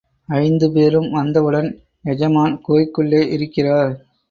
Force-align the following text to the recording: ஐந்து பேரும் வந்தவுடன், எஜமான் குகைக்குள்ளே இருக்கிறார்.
ஐந்து 0.35 0.71
பேரும் 0.71 1.09
வந்தவுடன், 1.11 1.69
எஜமான் 2.05 2.61
குகைக்குள்ளே 2.67 3.21
இருக்கிறார். 3.29 3.95